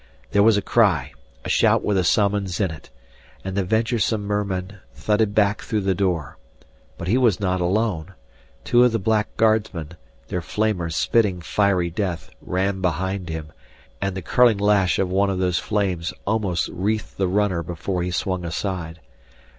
[0.31, 1.11] There was a cry,
[1.45, 2.89] a shout with a summons in it.
[3.43, 6.39] And the venturesome merman thudded back through the door.
[6.97, 8.15] But he was not alone.
[8.63, 9.89] Two of the black guardsmen,
[10.29, 13.51] their flamers spitting fiery death, ran behind him,
[14.01, 18.09] and the curling lash of one of those flames almost wreathed the runner before he
[18.09, 19.01] swung aside.